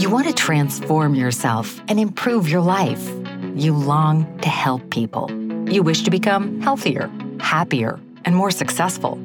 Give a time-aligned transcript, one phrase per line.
[0.00, 3.06] You want to transform yourself and improve your life.
[3.54, 5.30] You long to help people.
[5.70, 9.18] You wish to become healthier, happier, and more successful.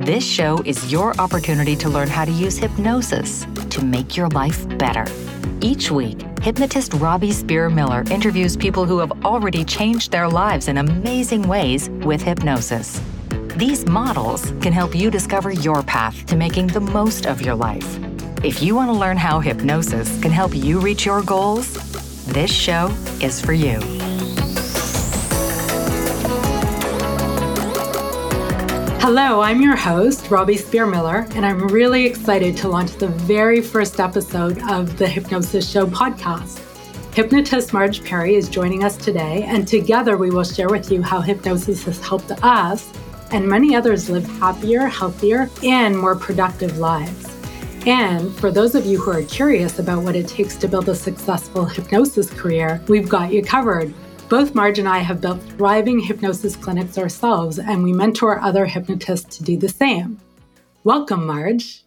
[0.00, 4.66] This show is your opportunity to learn how to use hypnosis to make your life
[4.76, 5.06] better.
[5.60, 10.78] Each week, hypnotist Robbie Spier Miller interviews people who have already changed their lives in
[10.78, 13.00] amazing ways with hypnosis.
[13.54, 18.11] These models can help you discover your path to making the most of your life.
[18.44, 21.74] If you want to learn how hypnosis can help you reach your goals,
[22.24, 22.88] this show
[23.20, 23.78] is for you.
[28.98, 33.60] Hello, I'm your host, Robbie Spier Miller, and I'm really excited to launch the very
[33.60, 36.58] first episode of the Hypnosis Show podcast.
[37.14, 41.20] Hypnotist Marge Perry is joining us today, and together we will share with you how
[41.20, 42.90] hypnosis has helped us
[43.30, 47.31] and many others live happier, healthier, and more productive lives.
[47.84, 50.94] And for those of you who are curious about what it takes to build a
[50.94, 53.92] successful hypnosis career, we've got you covered.
[54.28, 59.36] Both Marge and I have built thriving hypnosis clinics ourselves, and we mentor other hypnotists
[59.36, 60.20] to do the same.
[60.84, 61.82] Welcome, Marge.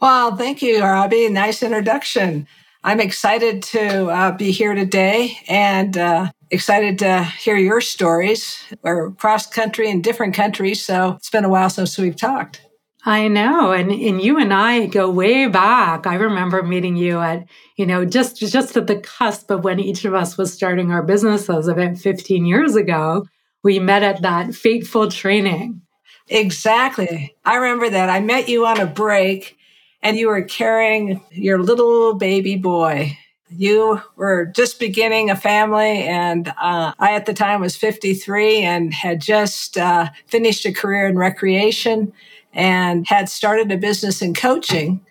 [0.00, 1.28] Well, thank you, Robbie.
[1.28, 2.46] Nice introduction.
[2.84, 8.62] I'm excited to uh, be here today and uh, excited to hear your stories.
[8.82, 12.60] We're cross country in different countries, so it's been a while since we've talked.
[13.04, 13.72] I know.
[13.72, 16.06] And and you and I go way back.
[16.06, 20.04] I remember meeting you at, you know, just just at the cusp of when each
[20.04, 23.26] of us was starting our businesses about 15 years ago.
[23.64, 25.82] We met at that fateful training.
[26.28, 27.34] Exactly.
[27.44, 28.08] I remember that.
[28.08, 29.56] I met you on a break
[30.02, 33.18] and you were carrying your little baby boy.
[33.50, 38.94] You were just beginning a family, and uh, I at the time was 53 and
[38.94, 42.14] had just uh, finished a career in recreation
[42.52, 45.04] and had started a business in coaching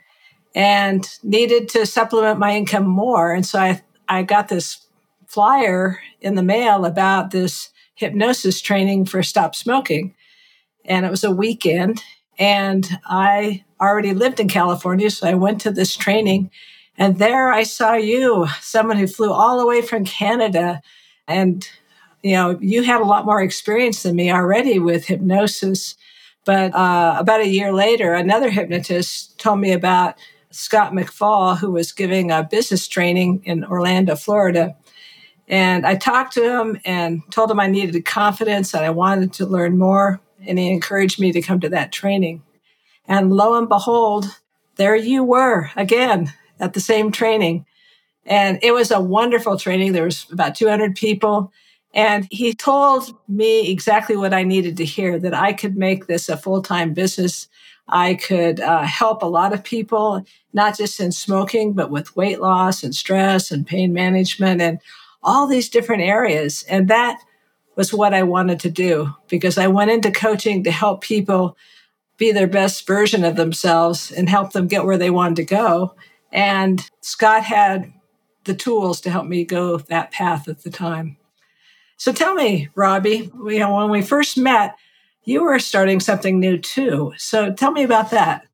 [0.54, 3.34] and needed to supplement my income more.
[3.34, 4.86] And so I, I got this
[5.28, 10.14] flyer in the mail about this hypnosis training for stop smoking.
[10.86, 12.04] And it was a weekend.
[12.38, 15.10] And I already lived in California.
[15.10, 16.52] So I went to this training.
[16.98, 20.82] And there I saw you, someone who flew all the way from Canada.
[21.28, 21.68] And,
[22.22, 25.96] you know, you had a lot more experience than me already with hypnosis.
[26.46, 30.16] But uh, about a year later, another hypnotist told me about
[30.50, 34.76] Scott McFall, who was giving a business training in Orlando, Florida.
[35.48, 39.46] And I talked to him and told him I needed confidence and I wanted to
[39.46, 40.20] learn more.
[40.46, 42.42] And he encouraged me to come to that training.
[43.06, 44.26] And lo and behold,
[44.76, 47.66] there you were again at the same training.
[48.26, 49.94] And it was a wonderful training.
[49.94, 51.52] There was about 200 people.
[51.94, 56.30] And he told me exactly what I needed to hear that I could make this
[56.30, 57.48] a full time business.
[57.88, 62.40] I could uh, help a lot of people, not just in smoking, but with weight
[62.40, 64.80] loss and stress and pain management and
[65.22, 66.64] all these different areas.
[66.70, 67.20] And that
[67.76, 71.58] was what I wanted to do because I went into coaching to help people
[72.18, 75.96] be their best version of themselves and help them get where they wanted to go.
[76.32, 77.92] And Scott had
[78.44, 81.18] the tools to help me go that path at the time.
[82.02, 84.76] So tell me, Robbie, you know, when we first met,
[85.24, 87.14] you were starting something new too.
[87.16, 88.48] So tell me about that.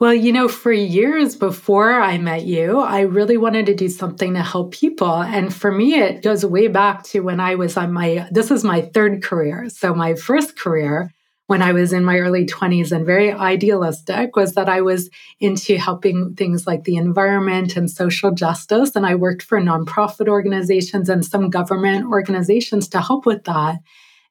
[0.00, 4.34] Well, you know, for years before I met you, I really wanted to do something
[4.34, 5.22] to help people.
[5.22, 8.64] And for me, it goes way back to when I was on my, this is
[8.64, 9.70] my third career.
[9.70, 11.10] So my first career
[11.46, 15.10] when I was in my early 20s and very idealistic was that I was
[15.40, 18.96] into helping things like the environment and social justice.
[18.96, 23.80] And I worked for nonprofit organizations and some government organizations to help with that.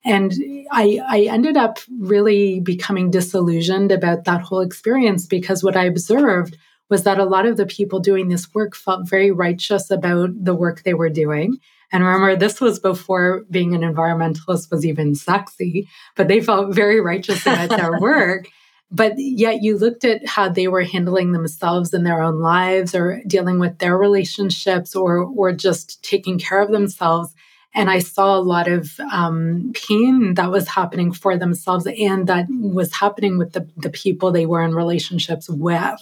[0.03, 0.33] And
[0.71, 6.57] I, I ended up really becoming disillusioned about that whole experience because what I observed
[6.93, 10.53] was that a lot of the people doing this work felt very righteous about the
[10.53, 11.57] work they were doing.
[11.91, 17.01] And remember, this was before being an environmentalist was even sexy, but they felt very
[17.01, 18.47] righteous about their work.
[18.91, 23.23] But yet you looked at how they were handling themselves in their own lives or
[23.25, 27.33] dealing with their relationships or, or just taking care of themselves.
[27.73, 32.45] And I saw a lot of um, pain that was happening for themselves and that
[32.51, 35.99] was happening with the, the people they were in relationships with.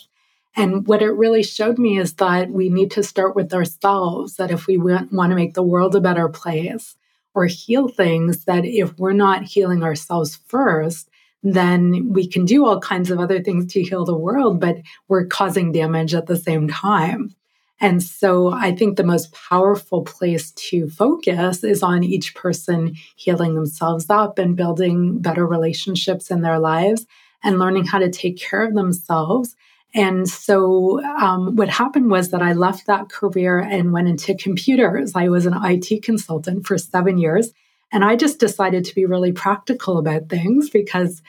[0.56, 4.52] And what it really showed me is that we need to start with ourselves, that
[4.52, 6.96] if we want to make the world a better place
[7.34, 11.10] or heal things, that if we're not healing ourselves first,
[11.44, 14.78] then we can do all kinds of other things to heal the world, but
[15.08, 17.34] we're causing damage at the same time.
[17.80, 23.56] And so I think the most powerful place to focus is on each person healing
[23.56, 27.08] themselves up and building better relationships in their lives
[27.44, 29.56] and learning how to take care of themselves
[29.94, 35.12] And so, um, what happened was that I left that career and went into computers.
[35.16, 37.52] I was an IT consultant for seven years.
[37.92, 41.22] And I just decided to be really practical about things because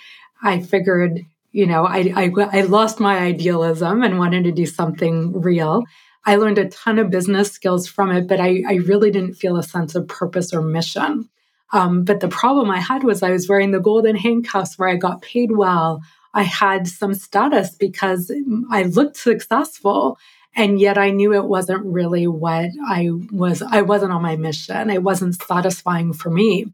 [0.42, 5.40] I figured, you know, I, I, I lost my idealism and wanted to do something
[5.40, 5.82] real.
[6.24, 9.56] I learned a ton of business skills from it, but I, I really didn't feel
[9.56, 11.28] a sense of purpose or mission.
[11.72, 14.96] Um, but the problem I had was I was wearing the golden handcuffs where I
[14.96, 16.02] got paid well.
[16.34, 18.30] I had some status because
[18.70, 20.18] I looked successful.
[20.54, 24.90] And yet I knew it wasn't really what I was, I wasn't on my mission.
[24.90, 26.66] It wasn't satisfying for me.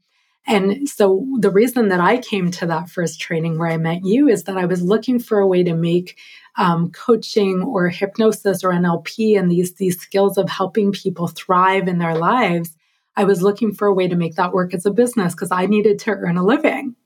[0.49, 4.29] And so the reason that I came to that first training where I met you
[4.29, 6.19] is that I was looking for a way to make
[6.57, 11.99] um, coaching or hypnosis or NLP and these these skills of helping people thrive in
[11.99, 12.75] their lives.
[13.15, 15.67] I was looking for a way to make that work as a business because I
[15.67, 16.97] needed to earn a living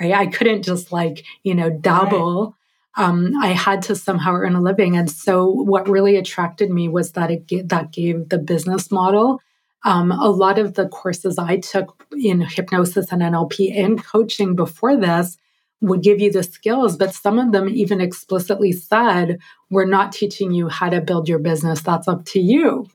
[0.00, 0.12] right?
[0.12, 2.56] I couldn't just like, you know, dabble.
[2.96, 3.04] Right.
[3.06, 4.96] Um, I had to somehow earn a living.
[4.96, 9.40] And so what really attracted me was that it that gave the business model.
[9.84, 14.96] Um, a lot of the courses I took in hypnosis and NLP and coaching before
[14.96, 15.38] this
[15.80, 19.38] would give you the skills, but some of them even explicitly said,
[19.70, 21.80] We're not teaching you how to build your business.
[21.80, 22.86] That's up to you.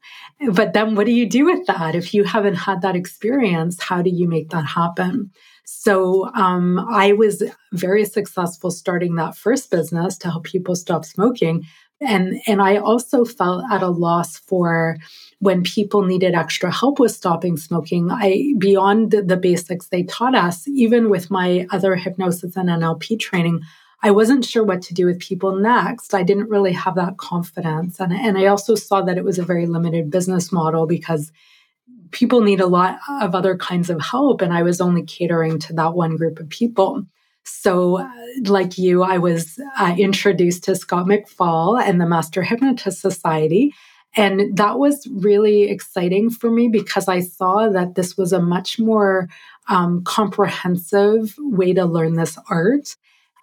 [0.52, 1.96] But then what do you do with that?
[1.96, 5.32] If you haven't had that experience, how do you make that happen?
[5.66, 11.64] So um, I was very successful starting that first business to help people stop smoking.
[12.02, 14.98] And, and I also felt at a loss for
[15.40, 18.12] when people needed extra help with stopping smoking.
[18.12, 23.20] I beyond the, the basics they taught us, even with my other hypnosis and NLP
[23.20, 23.62] training,
[24.04, 26.14] I wasn't sure what to do with people next.
[26.14, 28.00] I didn't really have that confidence.
[28.00, 31.32] And, and I also saw that it was a very limited business model because
[32.16, 34.42] people need a lot of other kinds of help.
[34.42, 37.06] And I was only catering to that one group of people.
[37.44, 38.10] So, uh,
[38.46, 43.74] like you, I was uh, introduced to Scott McFall and the Master Hypnotist Society.
[44.16, 48.80] And that was really exciting for me because I saw that this was a much
[48.80, 49.28] more
[49.68, 52.96] um, comprehensive way to learn this art.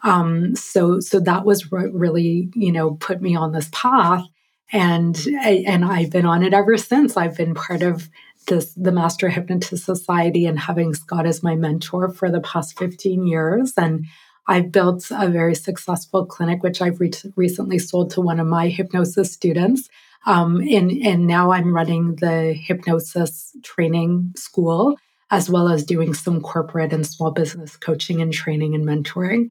[0.02, 4.26] Um, so, so that was what really, you know, put me on this path,
[4.72, 7.16] and and I've been on it ever since.
[7.16, 8.08] I've been part of
[8.46, 13.26] this the Master Hypnotist Society and having Scott as my mentor for the past 15
[13.26, 13.72] years.
[13.76, 14.06] And
[14.48, 18.68] I've built a very successful clinic, which I've re- recently sold to one of my
[18.68, 19.88] hypnosis students.
[20.26, 24.96] Um, and, and now I'm running the hypnosis training school,
[25.30, 29.48] as well as doing some corporate and small business coaching and training and mentoring.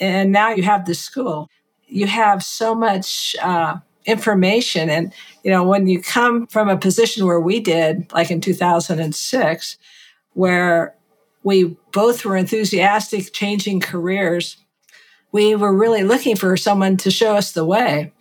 [0.00, 1.48] And now you have the school.
[1.86, 4.88] You have so much uh, information.
[4.88, 5.12] And,
[5.42, 9.76] you know, when you come from a position where we did, like in 2006,
[10.32, 10.94] where
[11.42, 14.56] we both were enthusiastic changing careers,
[15.32, 18.12] we were really looking for someone to show us the way.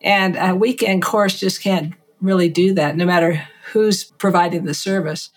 [0.00, 3.42] And a weekend course just can't really do that, no matter
[3.72, 5.30] who's providing the service.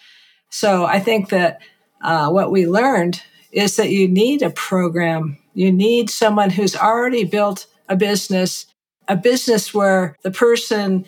[0.50, 1.62] So I think that
[2.02, 3.22] uh, what we learned
[3.52, 5.38] is that you need a program.
[5.54, 8.66] You need someone who's already built a business
[9.12, 11.06] a business where the person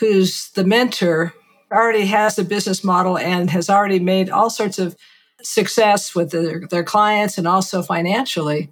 [0.00, 1.32] who's the mentor
[1.70, 4.96] already has a business model and has already made all sorts of
[5.40, 8.70] success with their, their clients and also financially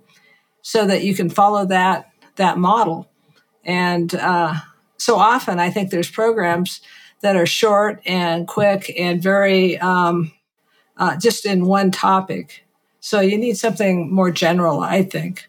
[0.63, 3.09] so that you can follow that that model.
[3.65, 4.55] And uh,
[4.99, 6.81] so often i think there's programs
[7.21, 10.33] that are short and quick and very um,
[10.97, 12.67] uh, just in one topic.
[12.99, 15.49] So you need something more general i think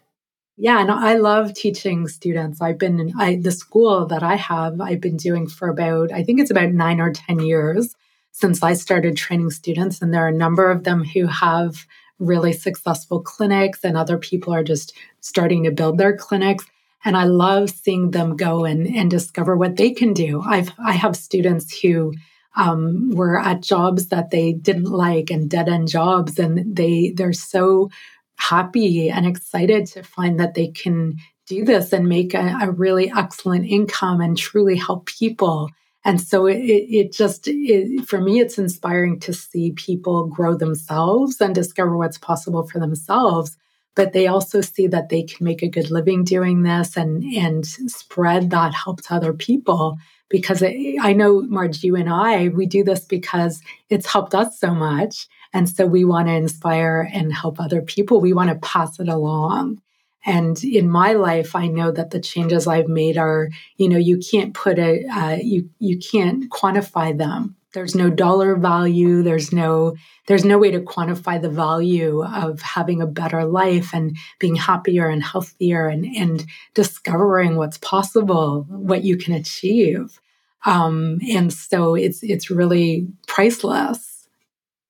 [0.58, 2.60] yeah, and I love teaching students.
[2.60, 6.24] I've been in I, the school that I have, I've been doing for about, I
[6.24, 7.94] think it's about nine or 10 years
[8.32, 10.02] since I started training students.
[10.02, 11.86] And there are a number of them who have
[12.18, 16.64] really successful clinics, and other people are just starting to build their clinics.
[17.04, 20.42] And I love seeing them go and, and discover what they can do.
[20.44, 22.12] I've, I have students who
[22.56, 27.32] um, were at jobs that they didn't like and dead end jobs, and they they're
[27.32, 27.90] so
[28.38, 31.16] happy and excited to find that they can
[31.46, 35.70] do this and make a, a really excellent income and truly help people.
[36.04, 41.40] And so it, it just, it, for me, it's inspiring to see people grow themselves
[41.40, 43.56] and discover what's possible for themselves.
[43.94, 47.66] But they also see that they can make a good living doing this and, and
[47.66, 49.98] spread that help to other people.
[50.28, 54.72] Because I know, Marge, you and I, we do this because it's helped us so
[54.72, 55.26] much.
[55.52, 58.20] And so we want to inspire and help other people.
[58.20, 59.80] We want to pass it along.
[60.26, 64.18] And in my life, I know that the changes I've made are, you know, you
[64.18, 69.94] can't put a, uh, you you can't quantify them, there's no dollar value there's no
[70.26, 75.08] there's no way to quantify the value of having a better life and being happier
[75.08, 80.20] and healthier and and discovering what's possible what you can achieve
[80.66, 84.17] um, and so it's it's really priceless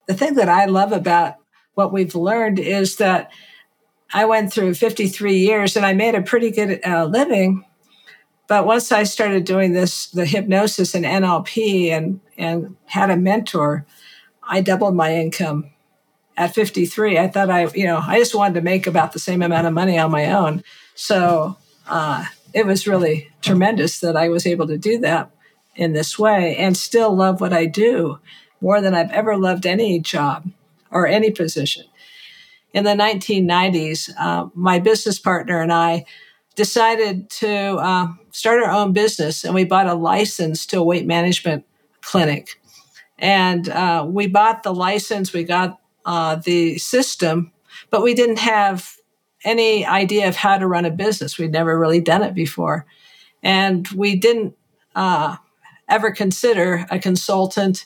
[0.09, 1.37] the thing that i love about
[1.75, 3.31] what we've learned is that
[4.13, 7.65] i went through 53 years and i made a pretty good uh, living
[8.49, 13.87] but once I started doing this, the hypnosis and NLP and, and had a mentor,
[14.43, 15.71] I doubled my income
[16.37, 17.19] at 53.
[17.19, 19.75] I thought I, you know, I just wanted to make about the same amount of
[19.75, 20.65] money on my own.
[20.95, 22.25] So uh,
[22.55, 25.31] it was really tremendous that I was able to do that
[25.77, 28.19] in this way and still love what I do
[28.61, 30.49] more than I've ever loved any job
[30.91, 31.85] or any position.
[32.73, 36.05] In the 1990s, uh, my business partner and I
[36.55, 41.07] decided to uh, start our own business and we bought a license to a weight
[41.07, 41.65] management
[42.03, 42.61] clinic.
[43.19, 47.53] And uh, we bought the license, we got uh, the system,
[47.91, 48.97] but we didn't have
[49.45, 51.39] any idea of how to run a business.
[51.39, 52.87] We'd never really done it before.
[53.43, 54.57] And we didn't
[54.95, 55.37] uh,
[55.89, 57.85] ever consider a consultant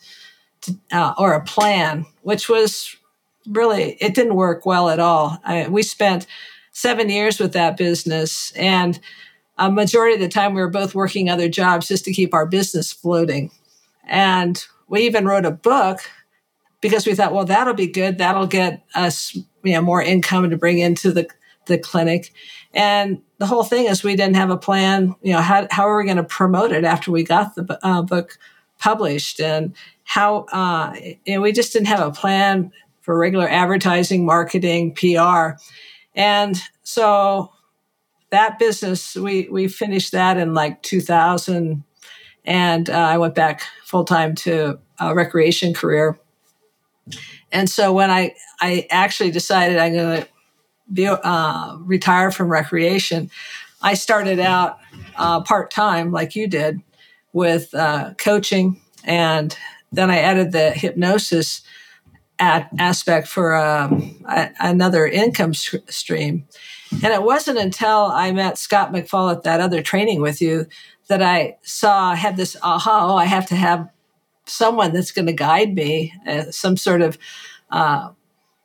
[0.93, 2.97] uh, or a plan, which was
[3.49, 5.39] really, it didn't work well at all.
[5.45, 6.27] I, we spent
[6.73, 8.53] seven years with that business.
[8.53, 8.99] And
[9.59, 12.47] a majority of the time, we were both working other jobs just to keep our
[12.47, 13.51] business floating.
[14.07, 16.01] And we even wrote a book
[16.81, 18.19] because we thought, well, that'll be good.
[18.19, 21.29] That'll get us, you know, more income to bring into the,
[21.67, 22.33] the clinic.
[22.75, 25.99] And the whole thing is we didn't have a plan, you know, how, how are
[25.99, 28.39] we going to promote it after we got the uh, book
[28.79, 30.95] published and how, uh,
[31.25, 35.61] you know, we just didn't have a plan for regular advertising, marketing, PR.
[36.15, 37.53] And so
[38.31, 41.85] that business, we, we finished that in like 2000.
[42.45, 46.19] And uh, I went back full time to a recreation career.
[47.51, 50.29] And so when I, I actually decided I'm going to
[50.93, 53.31] be, uh, retire from recreation,
[53.83, 54.79] I started out
[55.17, 56.81] uh, part time, like you did,
[57.33, 58.81] with uh, coaching.
[59.05, 59.57] And
[59.93, 61.63] then I added the hypnosis
[62.39, 66.47] at, aspect for um, a, another income stream.
[66.93, 70.67] And it wasn't until I met Scott McFall at that other training with you
[71.09, 73.89] that I saw, I had this aha, oh, I have to have
[74.47, 77.17] someone that's going to guide me, uh, some sort of
[77.71, 78.11] uh,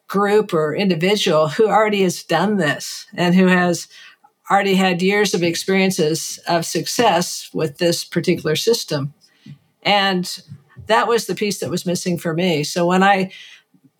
[0.08, 3.88] group or individual who already has done this and who has
[4.50, 9.14] already had years of experiences of success with this particular system.
[9.84, 10.42] And
[10.88, 12.64] that was the piece that was missing for me.
[12.64, 13.32] So when I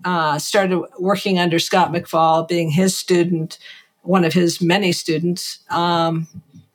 [0.06, 3.58] uh, started working under Scott McFall, being his student,
[4.08, 5.60] one of his many students.
[5.70, 6.28] Um,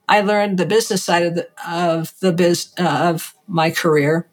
[0.08, 4.28] I learned the business side of the of the biz uh, of my career,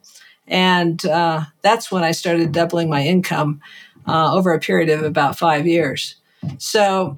[0.48, 3.62] and uh, that's when I started doubling my income
[4.08, 6.16] uh, over a period of about five years.
[6.58, 7.18] So,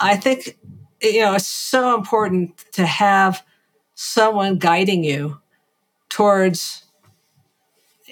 [0.00, 0.58] I think
[1.00, 3.44] you know it's so important to have
[3.94, 5.40] someone guiding you
[6.08, 6.81] towards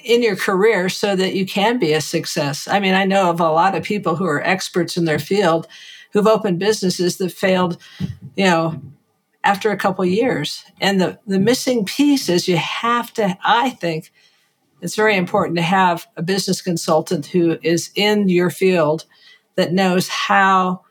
[0.04, 2.69] in your career so that you can be a success.
[2.69, 5.66] I mean, I know of a lot of people who are experts in their field
[6.12, 7.80] who've opened businesses that failed,
[8.37, 8.80] you know,
[9.45, 10.64] after a couple years.
[10.80, 14.12] And the, the missing piece is you have to, I think,
[14.80, 19.04] it's very important to have a business consultant who is in your field
[19.57, 20.83] that knows how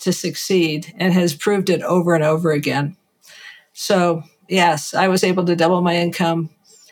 [0.00, 2.96] to succeed and has proved it over and over again.
[3.72, 6.50] So, yes, I was able to double my income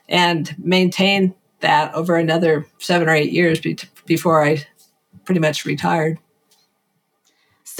[0.08, 4.64] and maintain that over another seven or eight years be- before I
[5.24, 6.18] pretty much retired.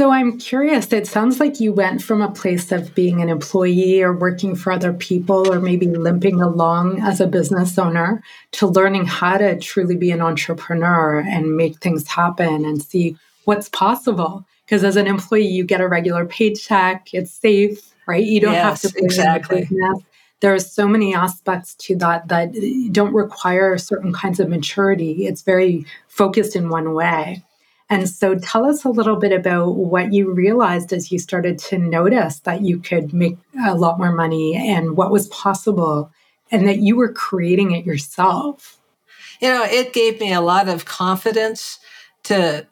[0.00, 4.00] So I'm curious, it sounds like you went from a place of being an employee
[4.00, 8.22] or working for other people or maybe limping along as a business owner
[8.52, 13.68] to learning how to truly be an entrepreneur and make things happen and see what's
[13.68, 14.46] possible.
[14.64, 18.24] Because as an employee, you get a regular paycheck, it's safe, right?
[18.24, 19.62] You don't yes, have to exactly.
[19.62, 20.02] business
[20.40, 22.52] there are so many aspects to that that
[22.92, 25.26] don't require certain kinds of maturity.
[25.26, 27.44] It's very focused in one way.
[27.90, 31.78] And so tell us a little bit about what you realized as you started to
[31.78, 36.10] notice that you could make a lot more money and what was possible
[36.52, 38.78] and that you were creating it yourself.
[39.40, 41.80] You know, it gave me a lot of confidence
[42.24, 42.66] to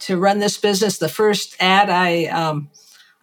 [0.00, 0.98] to run this business.
[0.98, 2.68] The first ad I um,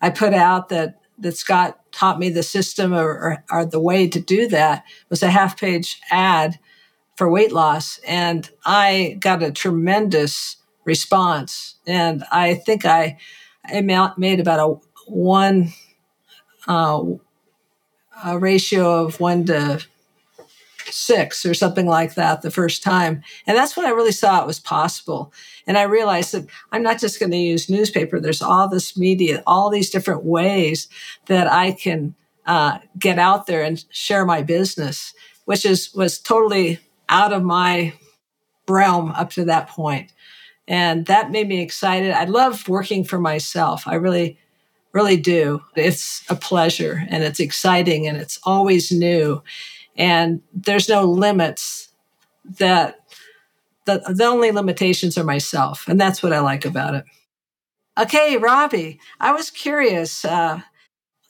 [0.01, 4.07] I put out that that Scott taught me the system or, or, or the way
[4.07, 6.59] to do that was a half page ad
[7.15, 7.99] for weight loss.
[8.05, 11.75] And I got a tremendous response.
[11.87, 13.17] And I think I,
[13.63, 15.71] I made about a one
[16.67, 17.03] uh,
[18.23, 19.85] a ratio of one to
[20.85, 23.23] six or something like that the first time.
[23.47, 25.33] And that's when I really saw it was possible.
[25.67, 28.19] And I realized that I'm not just going to use newspaper.
[28.19, 30.87] There's all this media, all these different ways
[31.25, 32.15] that I can
[32.45, 35.13] uh, get out there and share my business,
[35.45, 37.93] which is was totally out of my
[38.67, 40.11] realm up to that point.
[40.67, 42.11] And that made me excited.
[42.11, 43.87] I love working for myself.
[43.87, 44.39] I really,
[44.93, 45.61] really do.
[45.75, 49.43] It's a pleasure and it's exciting and it's always new.
[49.95, 51.89] And there's no limits
[52.59, 52.99] that
[53.85, 55.87] the, the only limitations are myself.
[55.87, 57.05] And that's what I like about it.
[57.97, 60.25] Okay, Robbie, I was curious.
[60.25, 60.61] Uh,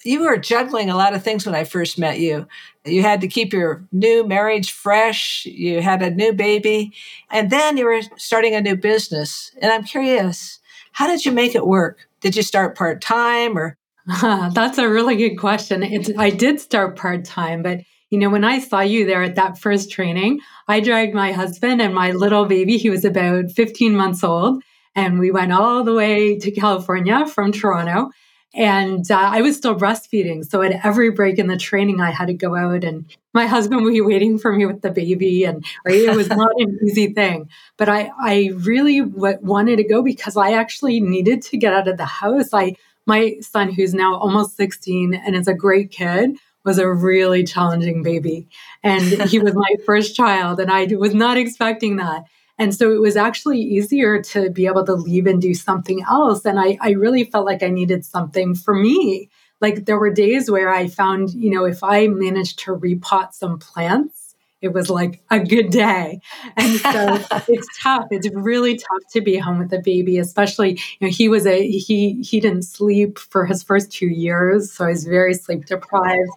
[0.03, 2.47] you were juggling a lot of things when I first met you.
[2.85, 6.93] You had to keep your new marriage fresh, you had a new baby,
[7.31, 9.51] and then you were starting a new business.
[9.61, 10.59] And I'm curious,
[10.91, 12.07] how did you make it work?
[12.21, 13.77] Did you start part time or?
[14.53, 15.81] that's a really good question.
[15.81, 17.81] It, I did start part time, but
[18.15, 21.81] you know, when I saw you there at that first training, I dragged my husband
[21.81, 22.77] and my little baby.
[22.77, 24.63] He was about 15 months old.
[24.95, 28.11] And we went all the way to California from Toronto.
[28.53, 30.45] And uh, I was still breastfeeding.
[30.45, 33.83] So at every break in the training, I had to go out and my husband
[33.83, 35.43] would be waiting for me with the baby.
[35.43, 37.49] And right, it was not an easy thing.
[37.75, 41.89] But I, I really w- wanted to go because I actually needed to get out
[41.89, 42.53] of the house.
[42.53, 47.43] I, my son, who's now almost 16 and is a great kid, was a really
[47.43, 48.47] challenging baby.
[48.83, 50.59] And he was my first child.
[50.59, 52.23] And I was not expecting that.
[52.57, 56.45] And so it was actually easier to be able to leave and do something else.
[56.45, 59.29] And I, I really felt like I needed something for me.
[59.61, 63.59] Like there were days where I found, you know, if I managed to repot some
[63.59, 64.24] plants,
[64.65, 66.19] it was like a good day.
[66.57, 68.07] And so it's tough.
[68.11, 71.67] It's really tough to be home with a baby, especially, you know, he was a,
[71.67, 74.71] he, he didn't sleep for his first two years.
[74.71, 76.31] So I was very sleep deprived.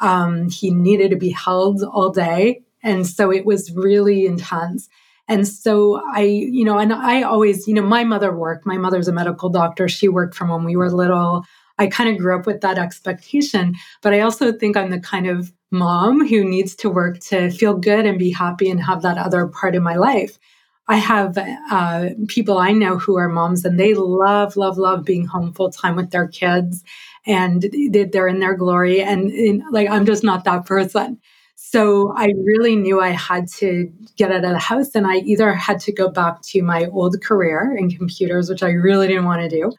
[0.00, 2.62] Um, he needed to be held all day.
[2.82, 4.88] And so it was really intense.
[5.28, 8.66] And so I, you know, and I always, you know, my mother worked.
[8.66, 9.88] My mother's a medical doctor.
[9.88, 11.44] She worked from when we were little.
[11.78, 13.74] I kind of grew up with that expectation.
[14.02, 17.74] But I also think I'm the kind of mom who needs to work to feel
[17.74, 20.38] good and be happy and have that other part in my life.
[20.86, 21.36] I have
[21.70, 25.70] uh, people I know who are moms and they love, love, love being home full
[25.70, 26.84] time with their kids
[27.26, 29.02] and they're in their glory.
[29.02, 31.18] And, and like, I'm just not that person.
[31.56, 35.54] So I really knew I had to get out of the house and I either
[35.54, 39.42] had to go back to my old career in computers, which I really didn't want
[39.42, 39.72] to do,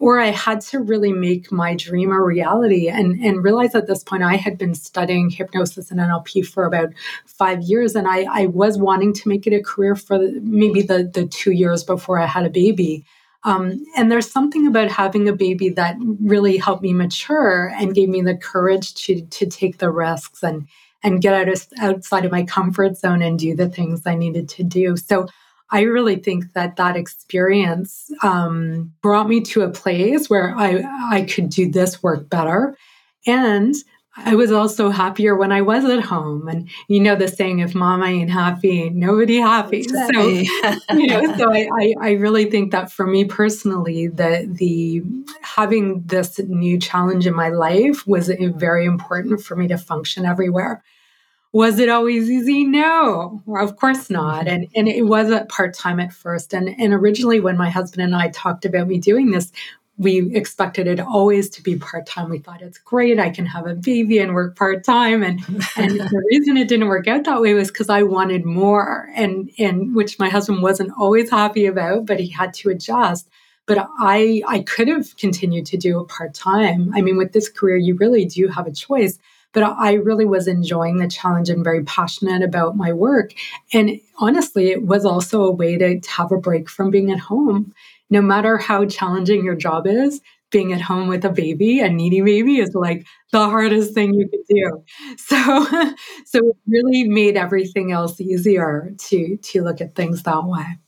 [0.00, 4.02] or I had to really make my dream a reality and, and realize at this
[4.02, 6.90] point I had been studying hypnosis and NLP for about
[7.26, 7.94] five years.
[7.94, 11.52] And I, I was wanting to make it a career for maybe the, the two
[11.52, 13.04] years before I had a baby.
[13.44, 18.08] Um, and there's something about having a baby that really helped me mature and gave
[18.08, 20.66] me the courage to to take the risks and
[21.02, 24.48] and get out of, outside of my comfort zone and do the things I needed
[24.50, 24.96] to do.
[24.96, 25.26] So
[25.74, 31.22] I really think that that experience um, brought me to a place where I, I
[31.22, 32.76] could do this work better.
[33.26, 33.74] And
[34.16, 36.46] I was also happier when I was at home.
[36.46, 39.82] And you know the saying, if mama ain't happy, nobody happy.
[39.82, 40.20] So,
[40.92, 45.02] you know, so I, I, I, really think that for me personally, the the
[45.42, 50.84] having this new challenge in my life was very important for me to function everywhere.
[51.54, 52.64] Was it always easy?
[52.64, 54.46] No, of course not.
[54.46, 54.48] Mm-hmm.
[54.48, 56.52] And and it was a part time at first.
[56.52, 59.52] And and originally, when my husband and I talked about me doing this,
[59.96, 62.28] we expected it always to be part time.
[62.28, 63.20] We thought it's great.
[63.20, 65.22] I can have a baby and work part time.
[65.22, 65.38] And
[65.76, 69.48] and the reason it didn't work out that way was because I wanted more, and
[69.56, 73.28] and which my husband wasn't always happy about, but he had to adjust.
[73.66, 76.90] But I I could have continued to do it part time.
[76.96, 79.20] I mean, with this career, you really do have a choice
[79.54, 83.32] but I really was enjoying the challenge and very passionate about my work.
[83.72, 87.20] And honestly, it was also a way to, to have a break from being at
[87.20, 87.72] home.
[88.10, 92.20] No matter how challenging your job is, being at home with a baby, a needy
[92.20, 94.84] baby, is like the hardest thing you could do.
[95.16, 95.36] So,
[96.26, 100.78] so it really made everything else easier to to look at things that way.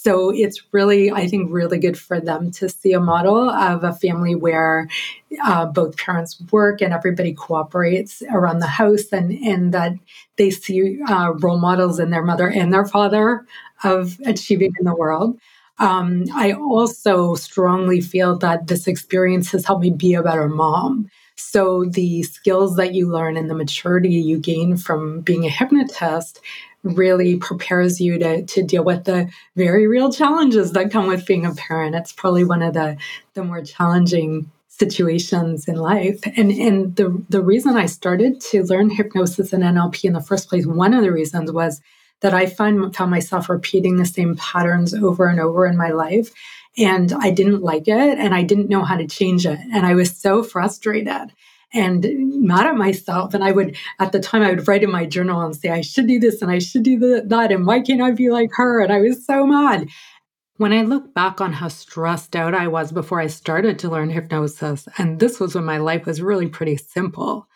[0.00, 3.92] So it's really, I think, really good for them to see a model of a
[3.92, 4.88] family where
[5.42, 9.94] uh, both parents work and everybody cooperates around the house, and and that
[10.36, 13.44] they see uh, role models in their mother and their father
[13.82, 15.36] of achieving in the world.
[15.80, 21.10] Um, I also strongly feel that this experience has helped me be a better mom.
[21.36, 26.40] So, the skills that you learn and the maturity you gain from being a hypnotist
[26.96, 31.46] really prepares you to, to deal with the very real challenges that come with being
[31.46, 31.94] a parent.
[31.94, 32.96] It's probably one of the,
[33.34, 36.20] the more challenging situations in life.
[36.36, 40.48] And and the the reason I started to learn hypnosis and NLP in the first
[40.48, 41.80] place, one of the reasons was
[42.20, 46.32] that I find found myself repeating the same patterns over and over in my life.
[46.76, 49.58] And I didn't like it and I didn't know how to change it.
[49.72, 51.32] And I was so frustrated
[51.72, 52.06] and
[52.42, 53.34] mad at myself.
[53.34, 55.82] And I would, at the time, I would write in my journal and say, I
[55.82, 57.52] should do this and I should do that.
[57.52, 58.80] And why can't I be like her?
[58.80, 59.88] And I was so mad.
[60.56, 64.10] When I look back on how stressed out I was before I started to learn
[64.10, 67.46] hypnosis, and this was when my life was really pretty simple,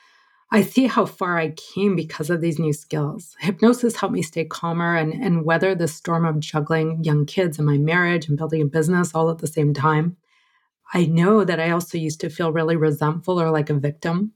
[0.53, 3.35] I see how far I came because of these new skills.
[3.41, 7.67] Hypnosis helped me stay calmer and, and weather the storm of juggling young kids and
[7.67, 10.19] my marriage and building a business all at the same time.
[10.93, 14.33] I know that I also used to feel really resentful or like a victim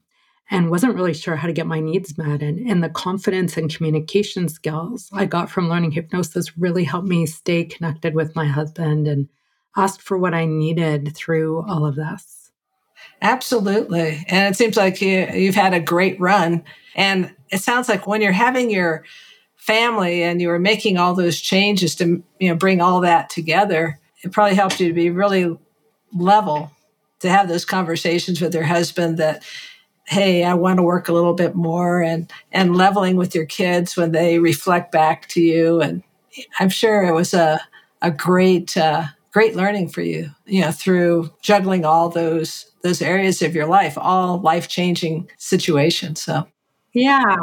[0.49, 2.41] and wasn't really sure how to get my needs met.
[2.41, 7.25] And, and the confidence and communication skills I got from learning hypnosis really helped me
[7.25, 9.27] stay connected with my husband and
[9.75, 12.51] ask for what I needed through all of this.
[13.21, 14.25] Absolutely.
[14.27, 16.63] And it seems like you, you've had a great run.
[16.95, 19.03] And it sounds like when you're having your
[19.55, 23.99] family and you were making all those changes to you know bring all that together,
[24.23, 25.57] it probably helped you to be really
[26.13, 26.71] level
[27.19, 29.43] to have those conversations with your husband that
[30.05, 33.97] hey i want to work a little bit more and and leveling with your kids
[33.97, 35.81] when they reflect back to you.
[35.81, 36.03] And
[36.59, 37.59] i'm sure it was a
[38.01, 43.41] a great uh, great learning for you you know through juggling all those those areas
[43.41, 46.47] of your life all life changing situations so
[46.97, 47.37] yeah.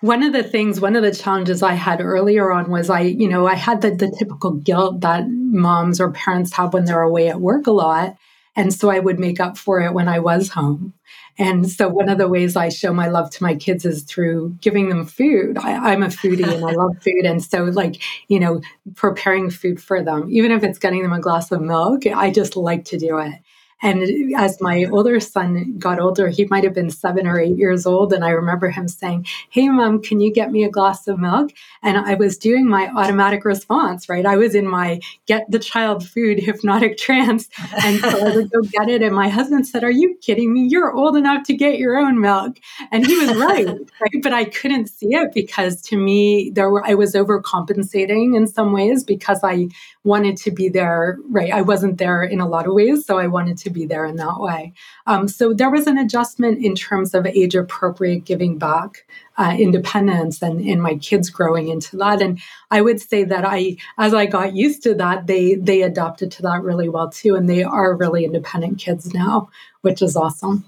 [0.00, 3.28] One of the things, one of the challenges I had earlier on was I, you
[3.28, 7.28] know, I had the, the typical guilt that moms or parents have when they're away
[7.28, 8.16] at work a lot.
[8.54, 10.94] And so I would make up for it when I was home.
[11.38, 14.56] And so one of the ways I show my love to my kids is through
[14.62, 15.58] giving them food.
[15.58, 17.26] I, am a foodie and I love food.
[17.26, 18.62] And so, like, you know,
[18.94, 22.56] preparing food for them, even if it's getting them a glass of milk, I just
[22.56, 23.34] like to do it.
[23.82, 27.84] And as my older son got older, he might have been seven or eight years
[27.84, 28.12] old.
[28.12, 31.52] And I remember him saying, Hey, mom, can you get me a glass of milk?
[31.82, 34.24] And I was doing my automatic response, right?
[34.24, 37.48] I was in my get the child food hypnotic trance.
[37.84, 39.02] And so I would go get it.
[39.02, 40.66] And my husband said, Are you kidding me?
[40.66, 42.58] You're old enough to get your own milk.
[42.90, 43.66] And he was right,
[44.00, 44.22] right?
[44.22, 48.72] But I couldn't see it because to me, there were, I was overcompensating in some
[48.72, 49.68] ways because I
[50.06, 51.52] wanted to be there, right?
[51.52, 53.04] I wasn't there in a lot of ways.
[53.04, 54.72] So I wanted to be there in that way.
[55.06, 59.04] Um, so there was an adjustment in terms of age appropriate giving back,
[59.36, 62.22] uh, independence, and, and my kids growing into that.
[62.22, 62.38] And
[62.70, 66.42] I would say that I, as I got used to that, they they adapted to
[66.42, 69.50] that really well too, and they are really independent kids now,
[69.82, 70.64] which is awesome.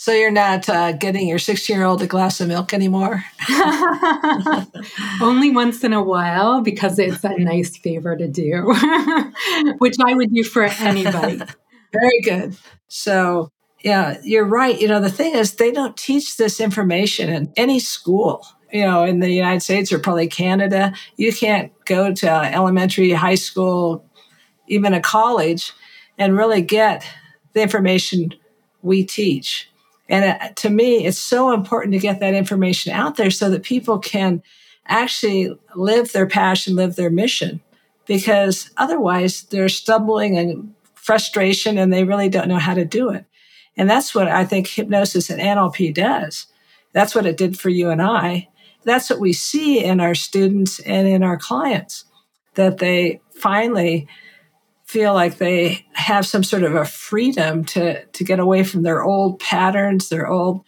[0.00, 3.22] So you're not uh, getting your 16 year old a glass of milk anymore?
[5.20, 8.62] Only once in a while because it's a nice favor to do,
[9.76, 11.42] which I would do for anybody.
[11.92, 12.56] Very good.
[12.88, 13.52] So,
[13.84, 14.80] yeah, you're right.
[14.80, 18.46] You know, the thing is, they don't teach this information in any school.
[18.72, 23.34] You know, in the United States or probably Canada, you can't go to elementary, high
[23.34, 24.02] school,
[24.66, 25.74] even a college
[26.16, 27.06] and really get
[27.52, 28.32] the information
[28.80, 29.69] we teach.
[30.10, 33.62] And uh, to me, it's so important to get that information out there so that
[33.62, 34.42] people can
[34.86, 37.60] actually live their passion, live their mission,
[38.06, 43.24] because otherwise they're stumbling and frustration and they really don't know how to do it.
[43.76, 46.46] And that's what I think hypnosis and NLP does.
[46.92, 48.48] That's what it did for you and I.
[48.84, 52.04] That's what we see in our students and in our clients
[52.54, 54.08] that they finally
[54.90, 59.04] feel like they have some sort of a freedom to, to get away from their
[59.04, 60.64] old patterns, their old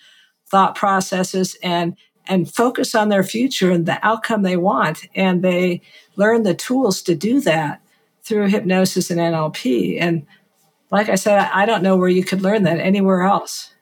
[0.48, 1.96] thought processes and
[2.28, 5.08] and focus on their future and the outcome they want.
[5.16, 5.82] And they
[6.14, 7.82] learn the tools to do that
[8.22, 10.00] through hypnosis and NLP.
[10.00, 10.24] And
[10.92, 13.74] like I said, I don't know where you could learn that anywhere else.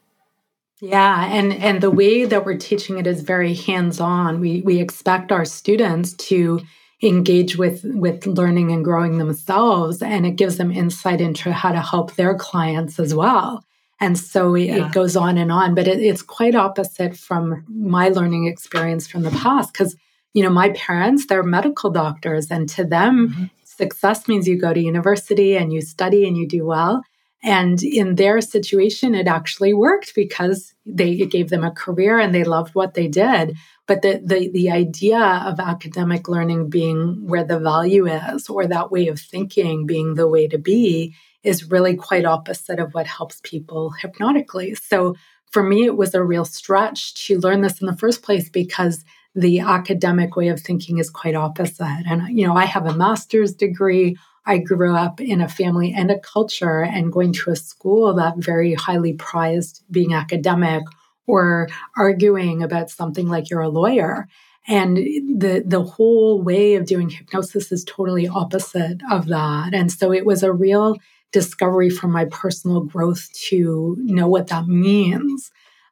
[0.81, 4.41] Yeah, and and the way that we're teaching it is very hands-on.
[4.41, 6.63] We we expect our students to
[7.03, 11.81] engage with with learning and growing themselves and it gives them insight into how to
[11.81, 13.65] help their clients as well.
[14.03, 14.87] And so yeah.
[14.87, 19.23] it goes on and on, but it, it's quite opposite from my learning experience from
[19.23, 19.97] the past because
[20.35, 23.45] you know my parents they're medical doctors and to them mm-hmm.
[23.81, 27.03] Success means you go to university and you study and you do well.
[27.43, 32.35] And in their situation, it actually worked because they it gave them a career and
[32.35, 33.57] they loved what they did.
[33.87, 38.91] But the, the the idea of academic learning being where the value is, or that
[38.91, 43.41] way of thinking being the way to be, is really quite opposite of what helps
[43.43, 44.75] people hypnotically.
[44.75, 45.15] So
[45.51, 49.05] for me, it was a real stretch to learn this in the first place because
[49.35, 52.05] the academic way of thinking is quite opposite.
[52.09, 54.17] And, you know, I have a master's degree.
[54.47, 58.39] I grew up in a family and a culture and going to a school that
[58.39, 60.83] very highly prized being academic
[61.27, 64.29] or arguing about something like you're a lawyer.
[64.67, 69.75] And the the whole way of doing hypnosis is totally opposite of that.
[69.75, 70.97] And so it was a real
[71.33, 75.51] discovery for my personal growth to know what that means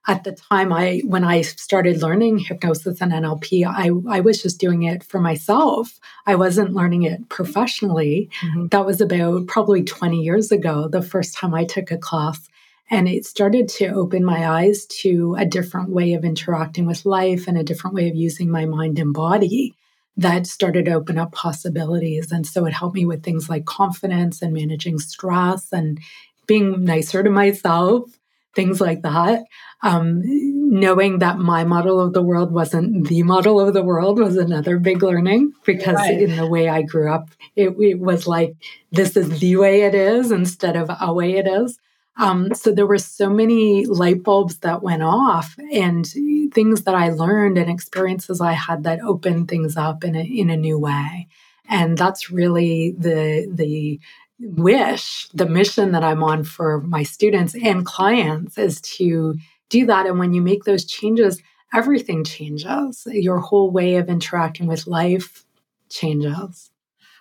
[0.08, 4.58] at the time I when I started learning hypnosis and NLP, I, I was just
[4.58, 6.00] doing it for myself.
[6.26, 8.30] I wasn't learning it professionally.
[8.40, 8.68] Mm-hmm.
[8.68, 12.48] That was about probably 20 years ago, the first time I took a class.
[12.90, 17.46] And it started to open my eyes to a different way of interacting with life
[17.46, 19.74] and a different way of using my mind and body
[20.16, 22.32] that started to open up possibilities.
[22.32, 26.00] And so it helped me with things like confidence and managing stress and
[26.46, 28.17] being nicer to myself
[28.58, 29.44] things like that.
[29.84, 34.36] Um, knowing that my model of the world wasn't the model of the world was
[34.36, 36.20] another big learning because right.
[36.20, 38.56] in the way I grew up, it, it, was like,
[38.90, 41.78] this is the way it is instead of a way it is.
[42.16, 46.04] Um, so there were so many light bulbs that went off and
[46.52, 50.50] things that I learned and experiences I had that opened things up in a, in
[50.50, 51.28] a new way.
[51.70, 54.00] And that's really the, the
[54.40, 59.36] wish, the mission that I'm on for my students and clients is to
[59.68, 60.06] do that.
[60.06, 61.42] And when you make those changes,
[61.74, 63.06] everything changes.
[63.06, 65.44] Your whole way of interacting with life
[65.90, 66.70] changes.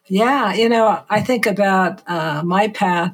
[0.07, 3.13] Yeah, you know, I think about uh, my path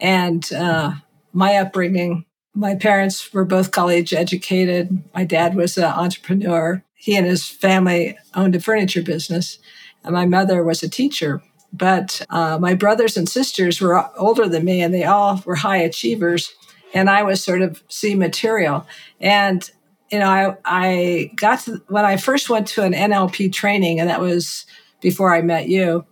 [0.00, 0.92] and uh,
[1.32, 2.24] my upbringing.
[2.54, 5.02] My parents were both college educated.
[5.14, 6.82] My dad was an entrepreneur.
[6.94, 9.58] He and his family owned a furniture business,
[10.02, 11.42] and my mother was a teacher.
[11.72, 15.78] But uh, my brothers and sisters were older than me, and they all were high
[15.78, 16.52] achievers,
[16.94, 18.86] and I was sort of C material.
[19.20, 19.70] And
[20.10, 24.08] you know, I I got to when I first went to an NLP training, and
[24.08, 24.66] that was
[25.00, 26.04] before I met you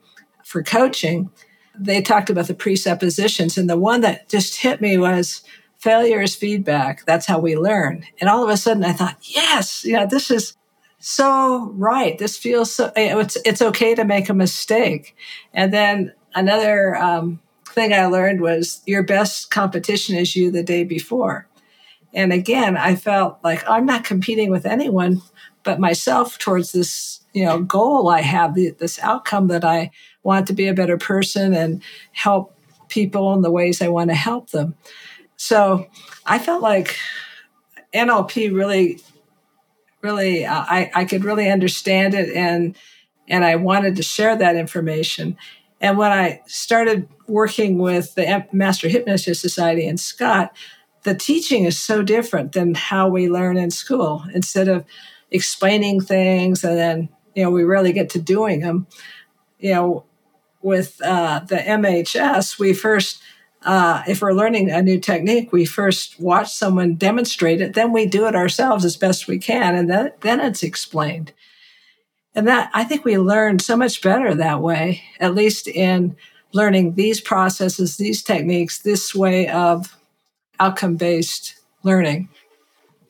[0.45, 1.31] for coaching.
[1.79, 5.43] They talked about the presuppositions, and the one that just hit me was
[5.79, 7.05] failure is feedback.
[7.05, 8.05] That's how we learn.
[8.21, 10.58] And all of a sudden, I thought, yes, yeah, this is
[11.11, 12.19] so right.
[12.19, 12.93] This feels so.
[12.95, 15.17] It's it's okay to make a mistake.
[15.55, 20.85] And then another um, thing I learned was your best competition is you the day
[20.85, 21.49] before.
[22.13, 25.23] And again, I felt like I'm not competing with anyone
[25.65, 29.91] but myself towards this you know goal I have, this outcome that I
[30.25, 32.55] want to be a better person and help
[32.91, 34.75] people in the ways I want to help them.
[35.39, 35.87] So
[36.27, 36.99] I felt like
[37.95, 39.01] NLP really
[40.03, 42.77] really uh, I, I could really understand it and
[43.29, 45.37] and I wanted to share that information.
[45.81, 50.57] And when I started working with the Master Hypnotist Society in Scott,
[51.03, 54.25] the teaching is so different than how we learn in school.
[54.35, 54.85] Instead of
[55.31, 58.87] explaining things and then you know we really get to doing them,
[59.59, 60.05] you know,
[60.63, 63.23] with uh, the MHS, we first
[63.65, 68.07] uh, if we're learning a new technique, we first watch someone demonstrate it, then we
[68.07, 71.33] do it ourselves as best we can, and then, then it's explained.
[72.35, 76.17] And that I think we learn so much better that way, at least in
[76.53, 79.97] learning these processes, these techniques, this way of
[80.61, 82.29] outcome based learning.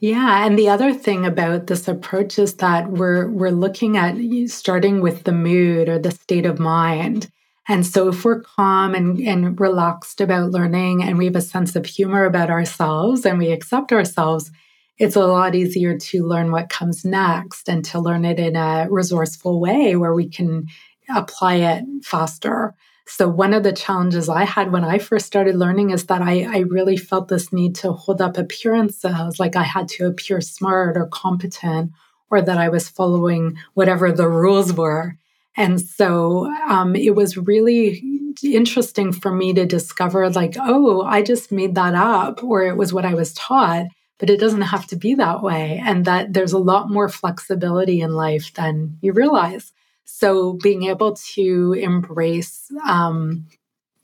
[0.00, 4.16] Yeah, and the other thing about this approach is that we're we're looking at
[4.48, 7.30] starting with the mood or the state of mind
[7.68, 11.76] and so if we're calm and, and relaxed about learning and we have a sense
[11.76, 14.50] of humor about ourselves and we accept ourselves,
[14.96, 18.88] it's a lot easier to learn what comes next and to learn it in a
[18.90, 20.66] resourceful way where we can
[21.14, 22.74] apply it faster.
[23.06, 26.42] So, one of the challenges I had when I first started learning is that I,
[26.44, 30.96] I really felt this need to hold up appearances, like I had to appear smart
[30.96, 31.92] or competent,
[32.30, 35.16] or that I was following whatever the rules were.
[35.58, 38.00] And so um, it was really
[38.44, 42.92] interesting for me to discover, like, oh, I just made that up, or it was
[42.92, 43.86] what I was taught,
[44.18, 45.82] but it doesn't have to be that way.
[45.84, 49.72] And that there's a lot more flexibility in life than you realize.
[50.04, 53.44] So being able to embrace um,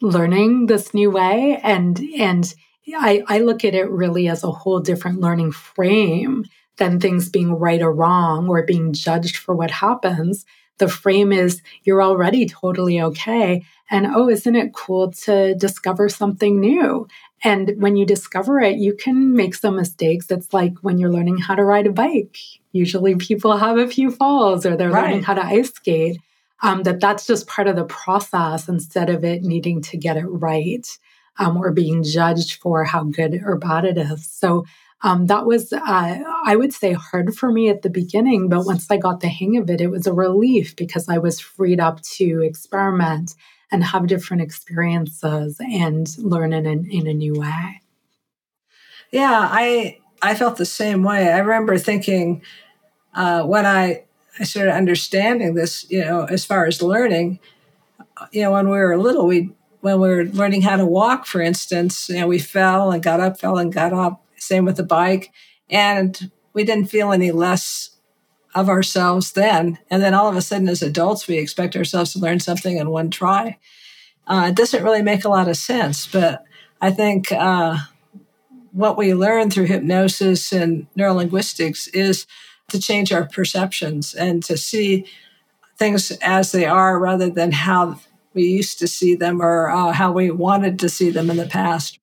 [0.00, 2.52] learning this new way and and
[2.94, 6.44] I, I look at it really as a whole different learning frame
[6.76, 10.44] than things being right or wrong or being judged for what happens
[10.78, 13.64] the frame is you're already totally okay.
[13.90, 17.06] And oh, isn't it cool to discover something new?
[17.42, 20.30] And when you discover it, you can make some mistakes.
[20.30, 22.38] It's like when you're learning how to ride a bike.
[22.72, 25.04] Usually people have a few falls or they're right.
[25.04, 26.18] learning how to ice skate.
[26.62, 30.24] Um, that that's just part of the process instead of it needing to get it
[30.24, 30.86] right
[31.38, 34.26] um, or being judged for how good or bad it is.
[34.26, 34.64] So
[35.04, 38.48] um, that was, uh, I would say, hard for me at the beginning.
[38.48, 41.38] But once I got the hang of it, it was a relief because I was
[41.38, 43.34] freed up to experiment
[43.70, 47.82] and have different experiences and learn in a, in a new way.
[49.10, 51.30] Yeah, I I felt the same way.
[51.30, 52.40] I remember thinking
[53.12, 54.04] uh, when I
[54.40, 57.40] I started understanding this, you know, as far as learning,
[58.32, 59.50] you know, when we were little, we
[59.82, 63.20] when we were learning how to walk, for instance, you know, we fell and got
[63.20, 64.23] up, fell and got up.
[64.36, 65.32] Same with the bike,
[65.70, 67.90] and we didn't feel any less
[68.54, 69.78] of ourselves then.
[69.90, 72.90] And then all of a sudden, as adults, we expect ourselves to learn something in
[72.90, 73.58] one try.
[74.26, 76.44] Uh, it doesn't really make a lot of sense, but
[76.80, 77.78] I think uh,
[78.72, 82.26] what we learn through hypnosis and neurolinguistics is
[82.68, 85.06] to change our perceptions and to see
[85.76, 88.00] things as they are rather than how
[88.32, 91.46] we used to see them or uh, how we wanted to see them in the
[91.46, 91.98] past.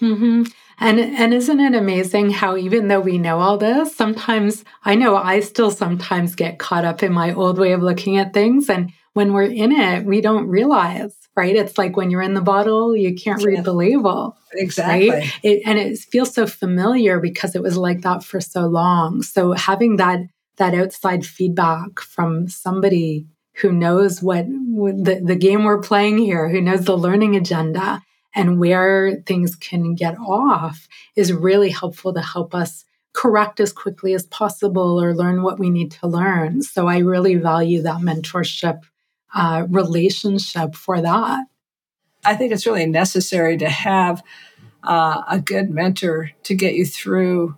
[0.00, 0.44] Mm-hmm.
[0.80, 5.14] And and isn't it amazing how even though we know all this, sometimes I know
[5.14, 8.90] I still sometimes get caught up in my old way of looking at things, and
[9.12, 11.54] when we're in it, we don't realize, right?
[11.54, 14.36] It's like when you're in the bottle, you can't read the label.
[14.54, 15.10] Exactly.
[15.10, 15.32] Right?
[15.42, 19.22] It, and it feels so familiar because it was like that for so long.
[19.22, 20.20] So having that
[20.56, 26.48] that outside feedback from somebody who knows what, what the, the game we're playing here,
[26.48, 28.00] who knows the learning agenda
[28.34, 34.14] and where things can get off is really helpful to help us correct as quickly
[34.14, 36.62] as possible or learn what we need to learn.
[36.62, 38.82] So I really value that mentorship
[39.34, 41.44] uh, relationship for that.
[42.24, 44.22] I think it's really necessary to have
[44.82, 47.56] uh, a good mentor to get you through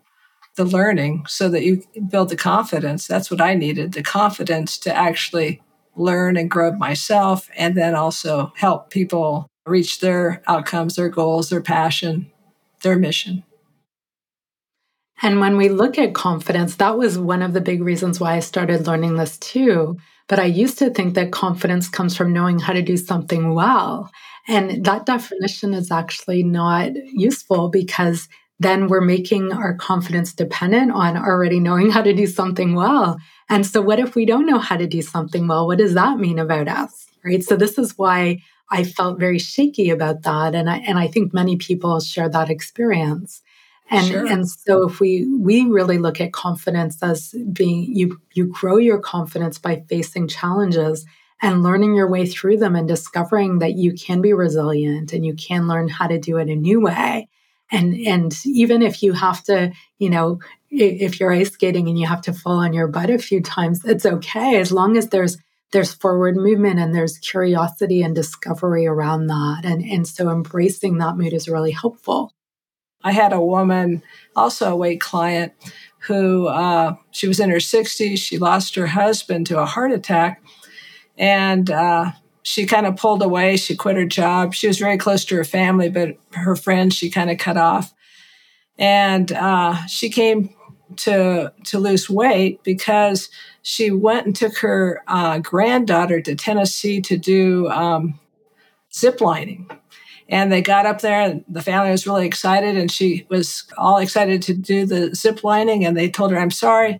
[0.56, 3.06] the learning so that you build the confidence.
[3.06, 5.62] That's what I needed the confidence to actually
[5.96, 11.60] learn and grow myself and then also help people reach their outcomes, their goals, their
[11.60, 12.30] passion,
[12.82, 13.44] their mission.
[15.22, 18.40] And when we look at confidence, that was one of the big reasons why I
[18.40, 19.96] started learning this too.
[20.28, 24.10] But I used to think that confidence comes from knowing how to do something well.
[24.48, 31.16] And that definition is actually not useful because then we're making our confidence dependent on
[31.16, 33.18] already knowing how to do something well.
[33.48, 35.66] And so, what if we don't know how to do something well?
[35.66, 37.06] What does that mean about us?
[37.24, 37.42] Right.
[37.42, 38.42] So, this is why
[38.72, 40.54] I felt very shaky about that.
[40.54, 43.42] And I, and I think many people share that experience.
[43.90, 44.26] And, sure.
[44.26, 48.98] and so if we we really look at confidence as being you you grow your
[48.98, 51.04] confidence by facing challenges
[51.42, 55.34] and learning your way through them and discovering that you can be resilient and you
[55.34, 57.28] can learn how to do it a new way
[57.70, 60.38] and and even if you have to you know
[60.70, 63.84] if you're ice skating and you have to fall on your butt a few times
[63.84, 65.36] it's okay as long as there's
[65.72, 69.62] there's forward movement and there's curiosity and discovery around that.
[69.64, 72.32] And, and so embracing that mood is really helpful.
[73.02, 74.02] I had a woman,
[74.36, 75.52] also a weight client,
[76.06, 78.18] who uh, she was in her 60s.
[78.18, 80.42] She lost her husband to a heart attack.
[81.16, 83.56] And uh, she kind of pulled away.
[83.56, 84.54] She quit her job.
[84.54, 87.92] She was very close to her family, but her friends she kind of cut off.
[88.78, 90.54] And uh, she came
[90.96, 93.30] to to lose weight because
[93.62, 98.18] she went and took her uh, granddaughter to Tennessee to do um,
[98.94, 99.68] zip lining.
[100.28, 103.98] And they got up there, and the family was really excited, and she was all
[103.98, 105.84] excited to do the zip lining.
[105.84, 106.98] And they told her, "I'm sorry,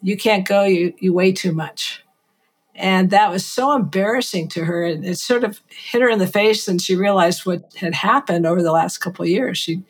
[0.00, 0.64] you can't go.
[0.64, 2.02] You you weigh too much."
[2.74, 6.26] And that was so embarrassing to her, and it sort of hit her in the
[6.26, 6.66] face.
[6.66, 9.58] And she realized what had happened over the last couple of years.
[9.58, 9.82] She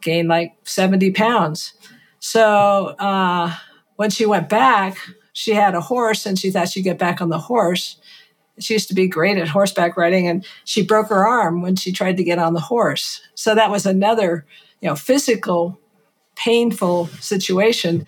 [0.00, 1.74] gained like 70 pounds
[2.20, 3.54] so uh,
[3.96, 4.98] when she went back,
[5.32, 7.96] she had a horse and she thought she'd get back on the horse.
[8.58, 11.92] She used to be great at horseback riding and she broke her arm when she
[11.92, 13.22] tried to get on the horse.
[13.34, 14.44] So that was another,
[14.80, 15.78] you know, physical,
[16.36, 18.06] painful situation.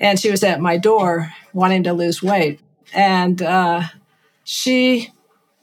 [0.00, 2.60] And she was at my door wanting to lose weight.
[2.92, 3.82] And uh,
[4.44, 5.10] she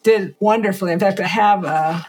[0.04, 0.92] did wonderfully.
[0.92, 2.02] In fact, I have uh,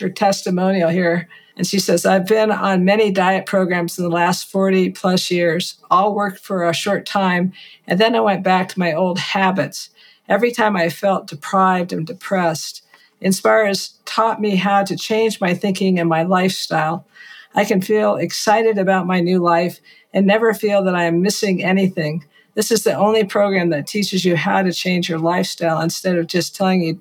[0.00, 1.28] her testimonial here.
[1.58, 5.76] And she says, I've been on many diet programs in the last 40 plus years,
[5.90, 7.52] all worked for a short time.
[7.86, 9.90] And then I went back to my old habits.
[10.28, 12.82] Every time I felt deprived and depressed,
[13.20, 17.06] Inspire has taught me how to change my thinking and my lifestyle.
[17.54, 19.80] I can feel excited about my new life
[20.14, 22.24] and never feel that I am missing anything.
[22.54, 26.26] This is the only program that teaches you how to change your lifestyle instead of
[26.26, 27.00] just telling you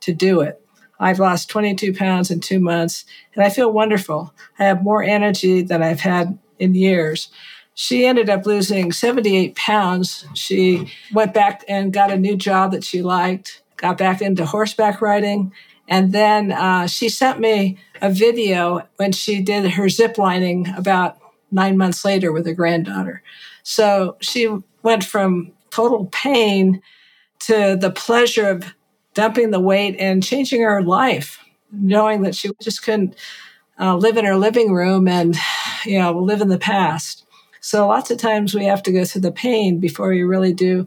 [0.00, 0.62] to do it.
[1.00, 4.34] I've lost 22 pounds in two months and I feel wonderful.
[4.58, 7.28] I have more energy than I've had in years.
[7.74, 10.26] She ended up losing 78 pounds.
[10.34, 15.00] She went back and got a new job that she liked, got back into horseback
[15.00, 15.52] riding.
[15.86, 21.18] And then uh, she sent me a video when she did her zip lining about
[21.52, 23.22] nine months later with her granddaughter.
[23.62, 24.48] So she
[24.82, 26.82] went from total pain
[27.40, 28.74] to the pleasure of
[29.14, 33.16] dumping the weight and changing her life, knowing that she just couldn't
[33.80, 35.36] uh, live in her living room and,
[35.84, 37.24] you know, live in the past.
[37.60, 40.86] So lots of times we have to go through the pain before we really do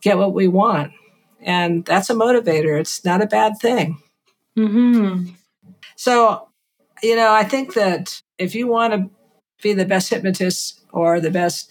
[0.00, 0.92] get what we want.
[1.40, 2.78] And that's a motivator.
[2.78, 4.00] It's not a bad thing.
[4.56, 5.30] Mm-hmm.
[5.96, 6.48] So,
[7.02, 9.10] you know, I think that if you want to
[9.62, 11.70] be the best hypnotist or the best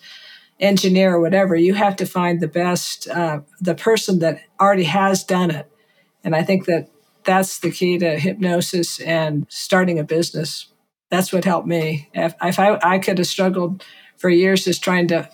[0.59, 5.23] engineer or whatever, you have to find the best, uh, the person that already has
[5.23, 5.70] done it.
[6.23, 6.89] And I think that
[7.23, 10.67] that's the key to hypnosis and starting a business.
[11.09, 12.09] That's what helped me.
[12.13, 13.83] If, if I, I could have struggled
[14.17, 15.29] for years just trying to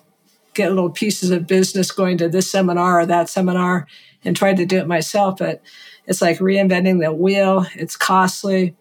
[0.54, 3.88] get little pieces of business going to this seminar or that seminar
[4.26, 5.62] and tried to do it myself, but
[6.08, 7.68] it's like reinventing the wheel.
[7.76, 8.76] It's costly.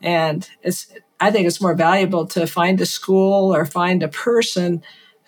[0.00, 4.82] And it's, I think it's more valuable to find a school or find a person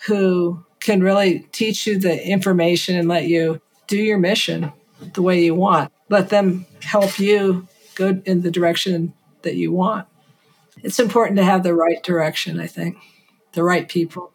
[0.07, 4.72] who can really teach you the information and let you do your mission
[5.14, 5.93] the way you want.
[6.09, 10.07] Let them help you go in the direction that you want.
[10.82, 12.98] It's important to have the right direction, I think,
[13.52, 14.32] the right people.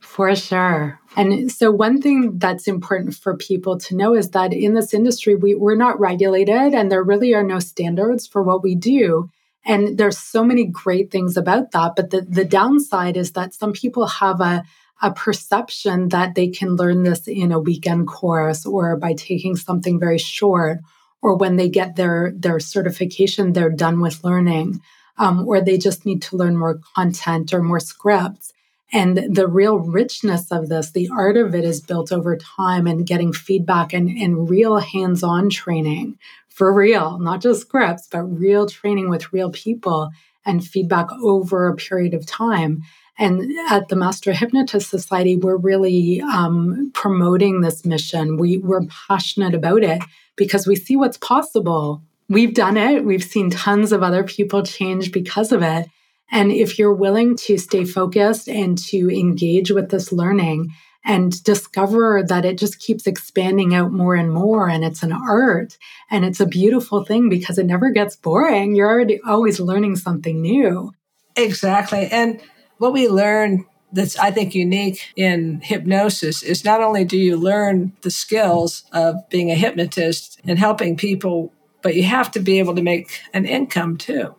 [0.00, 1.00] For sure.
[1.16, 5.36] And so, one thing that's important for people to know is that in this industry,
[5.36, 9.30] we, we're not regulated and there really are no standards for what we do.
[9.64, 11.92] And there's so many great things about that.
[11.96, 14.64] But the, the downside is that some people have a,
[15.00, 20.00] a perception that they can learn this in a weekend course or by taking something
[20.00, 20.80] very short,
[21.22, 24.82] or when they get their, their certification, they're done with learning,
[25.16, 28.52] um, or they just need to learn more content or more scripts.
[28.92, 33.06] And the real richness of this, the art of it is built over time and
[33.06, 36.18] getting feedback and, and real hands on training
[36.48, 40.10] for real, not just scripts, but real training with real people
[40.44, 42.82] and feedback over a period of time.
[43.18, 48.36] And at the Master Hypnotist Society, we're really um, promoting this mission.
[48.36, 50.02] We, we're passionate about it
[50.36, 52.02] because we see what's possible.
[52.28, 55.88] We've done it, we've seen tons of other people change because of it.
[56.30, 60.72] And if you're willing to stay focused and to engage with this learning
[61.04, 65.76] and discover that it just keeps expanding out more and more, and it's an art
[66.10, 68.74] and it's a beautiful thing because it never gets boring.
[68.74, 70.92] You're already always learning something new.
[71.36, 72.08] Exactly.
[72.10, 72.40] And
[72.78, 77.92] what we learn that's I think unique in hypnosis is not only do you learn
[78.02, 82.74] the skills of being a hypnotist and helping people, but you have to be able
[82.74, 84.34] to make an income too.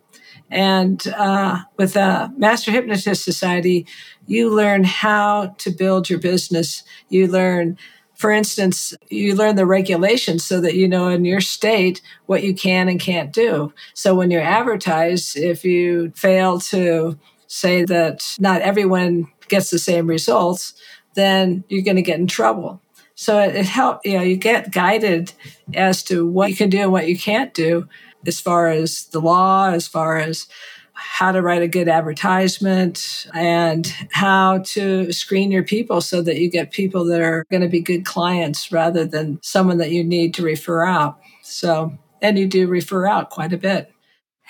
[0.50, 3.86] And uh, with a Master Hypnotist Society,
[4.26, 6.82] you learn how to build your business.
[7.08, 7.78] You learn,
[8.14, 12.54] for instance, you learn the regulations so that you know in your state what you
[12.54, 13.72] can and can't do.
[13.94, 20.06] So when you advertise, if you fail to say that not everyone gets the same
[20.06, 20.74] results,
[21.14, 22.80] then you're going to get in trouble.
[23.14, 25.32] So it, it helps, you know, you get guided
[25.74, 27.88] as to what you can do and what you can't do
[28.26, 30.46] as far as the law, as far as
[30.94, 36.50] how to write a good advertisement and how to screen your people so that you
[36.50, 40.32] get people that are going to be good clients rather than someone that you need
[40.34, 41.18] to refer out.
[41.42, 41.92] So,
[42.22, 43.93] and you do refer out quite a bit.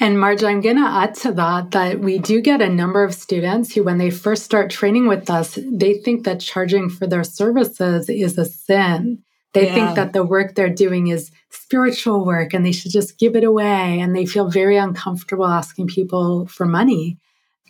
[0.00, 3.14] And Marge, I'm going to add to that that we do get a number of
[3.14, 7.22] students who, when they first start training with us, they think that charging for their
[7.22, 9.22] services is a sin.
[9.52, 9.74] They yeah.
[9.74, 13.44] think that the work they're doing is spiritual work and they should just give it
[13.44, 14.00] away.
[14.00, 17.18] And they feel very uncomfortable asking people for money.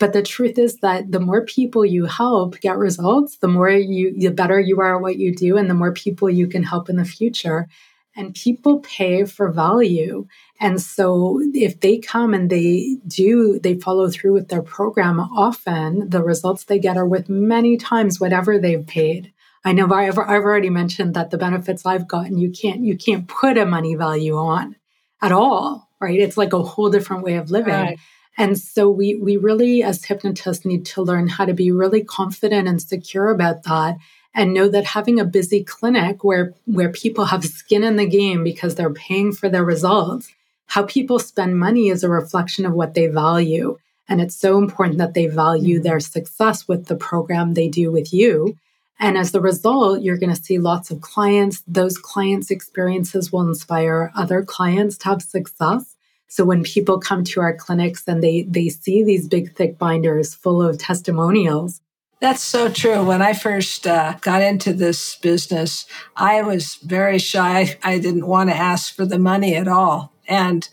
[0.01, 4.19] But the truth is that the more people you help get results, the more you,
[4.19, 6.89] the better you are at what you do, and the more people you can help
[6.89, 7.69] in the future.
[8.17, 10.27] And people pay for value.
[10.61, 16.09] And so if they come and they do, they follow through with their program, often
[16.11, 19.33] the results they get are worth many times whatever they've paid.
[19.65, 23.27] I know I've, I've already mentioned that the benefits I've gotten, you can't, you can't
[23.27, 24.77] put a money value on
[25.23, 26.21] at all, right?
[26.21, 27.75] It's like a whole different way of living.
[27.75, 27.99] Right.
[28.37, 32.69] And so we, we really, as hypnotists, need to learn how to be really confident
[32.69, 33.97] and secure about that
[34.35, 38.43] and know that having a busy clinic where, where people have skin in the game
[38.43, 40.31] because they're paying for their results,
[40.67, 43.79] how people spend money is a reflection of what they value.
[44.09, 45.85] And it's so important that they value mm-hmm.
[45.85, 48.59] their success with the program they do with you
[49.01, 51.63] and as the result, you're going to see lots of clients.
[51.67, 55.97] Those clients' experiences will inspire other clients to have success.
[56.29, 60.35] So when people come to our clinics and they they see these big thick binders
[60.35, 61.81] full of testimonials,
[62.21, 63.05] that's so true.
[63.05, 65.85] When I first uh, got into this business,
[66.17, 67.79] I was very shy.
[67.83, 70.13] I didn't want to ask for the money at all.
[70.27, 70.69] And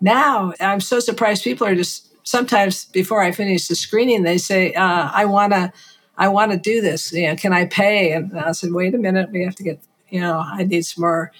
[0.00, 4.74] now I'm so surprised people are just sometimes before I finish the screening, they say,
[4.74, 5.72] uh, I want to
[6.18, 7.12] I want to do this.
[7.12, 8.12] You know, can I pay?
[8.12, 11.02] And I said, wait a minute, we have to get, you know, I need some
[11.02, 11.30] more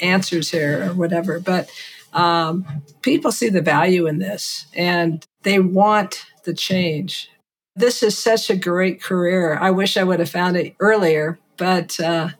[0.00, 1.40] answers here or whatever.
[1.40, 1.70] But
[2.12, 7.30] um, people see the value in this and they want the change.
[7.78, 9.56] This is such a great career.
[9.56, 12.30] I wish I would have found it earlier, but uh,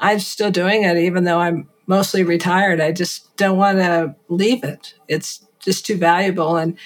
[0.00, 2.80] I'm still doing it, even though I'm mostly retired.
[2.80, 4.94] I just don't want to leave it.
[5.06, 6.56] It's just too valuable.
[6.56, 6.76] And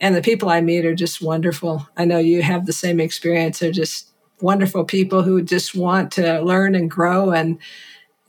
[0.00, 1.88] and the people I meet are just wonderful.
[1.96, 3.58] I know you have the same experience.
[3.58, 7.58] They're just wonderful people who just want to learn and grow and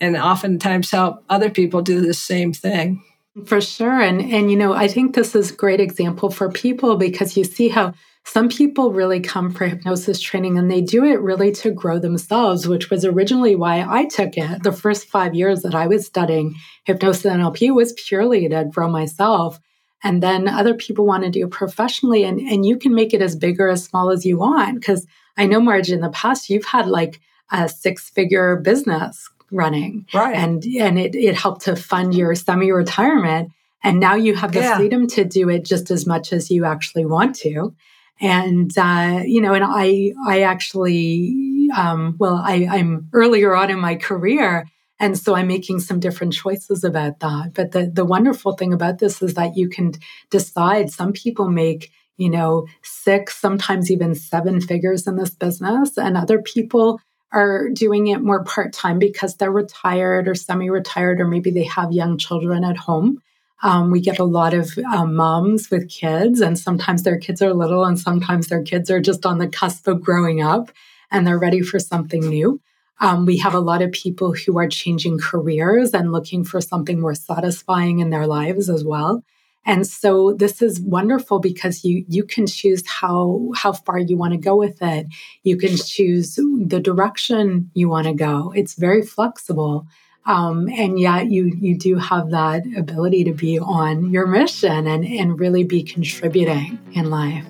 [0.02, 3.04] and oftentimes help other people do the same thing.
[3.46, 4.02] For sure.
[4.02, 7.44] And and you know, I think this is a great example for people because you
[7.44, 7.94] see how
[8.28, 12.68] some people really come for hypnosis training and they do it really to grow themselves,
[12.68, 14.64] which was originally why I took it.
[14.64, 16.56] The first five years that I was studying
[16.86, 19.60] hypnosis and NLP was purely to grow myself.
[20.04, 23.22] And then other people want to do it professionally, and, and you can make it
[23.22, 24.80] as big or as small as you want.
[24.80, 25.08] Because
[25.38, 27.20] I know, Marge, in the past, you've had like
[27.52, 30.06] a six figure business running.
[30.14, 30.36] Right.
[30.36, 33.52] And, and it, it helped to fund your semi retirement.
[33.84, 34.78] And now you have the yeah.
[34.78, 37.74] freedom to do it just as much as you actually want to
[38.22, 43.80] and uh, you know, and I I actually um, well, I, I'm earlier on in
[43.80, 44.66] my career,
[45.00, 47.52] and so I'm making some different choices about that.
[47.54, 49.94] But the the wonderful thing about this is that you can
[50.30, 50.92] decide.
[50.92, 56.42] Some people make you know six, sometimes even seven figures in this business, and other
[56.42, 57.00] people
[57.32, 61.66] are doing it more part time because they're retired or semi retired, or maybe they
[61.66, 63.20] have young children at home.
[63.64, 67.54] Um, we get a lot of um, moms with kids, and sometimes their kids are
[67.54, 70.72] little, and sometimes their kids are just on the cusp of growing up
[71.12, 72.60] and they're ready for something new.
[73.02, 77.00] Um, we have a lot of people who are changing careers and looking for something
[77.00, 79.24] more satisfying in their lives as well.
[79.66, 84.34] And so this is wonderful because you you can choose how how far you want
[84.34, 85.08] to go with it.
[85.44, 88.54] You can choose the direction you want to go.
[88.56, 89.88] It's very flexible.
[90.26, 95.06] Um, and yet you you do have that ability to be on your mission and,
[95.06, 97.46] and really be contributing in life.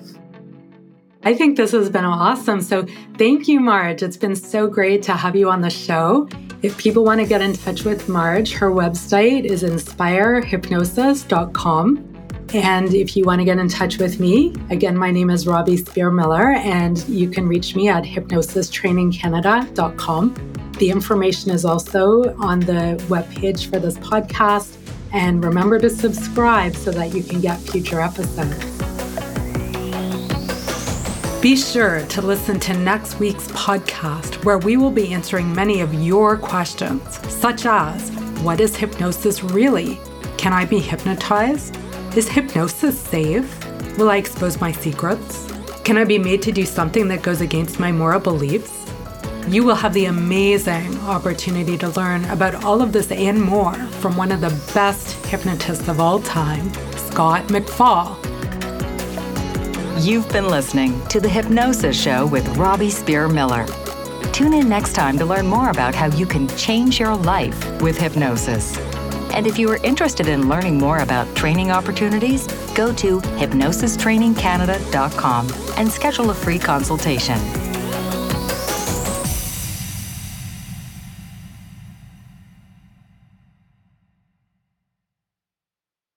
[1.22, 2.60] I think this has been awesome.
[2.60, 2.86] So
[3.18, 4.00] thank you, Marge.
[4.02, 6.28] It's been so great to have you on the show.
[6.62, 12.12] If people want to get in touch with Marge, her website is inspirehypnosis.com.
[12.54, 15.78] And if you want to get in touch with me, again, my name is Robbie
[15.78, 20.55] Spier Miller, and you can reach me at hypnosistrainingcanada.com.
[20.78, 24.76] The information is also on the webpage for this podcast.
[25.12, 28.76] And remember to subscribe so that you can get future episodes.
[31.40, 35.94] Be sure to listen to next week's podcast, where we will be answering many of
[35.94, 37.02] your questions,
[37.32, 38.10] such as
[38.42, 39.98] What is hypnosis really?
[40.36, 41.78] Can I be hypnotized?
[42.16, 43.48] Is hypnosis safe?
[43.96, 45.46] Will I expose my secrets?
[45.84, 48.75] Can I be made to do something that goes against my moral beliefs?
[49.48, 54.16] You will have the amazing opportunity to learn about all of this and more from
[54.16, 58.16] one of the best hypnotists of all time, Scott McFall.
[60.04, 63.66] You've been listening to The Hypnosis Show with Robbie Spier Miller.
[64.32, 67.96] Tune in next time to learn more about how you can change your life with
[67.96, 68.76] hypnosis.
[69.32, 75.88] And if you are interested in learning more about training opportunities, go to hypnosistrainingcanada.com and
[75.88, 77.65] schedule a free consultation.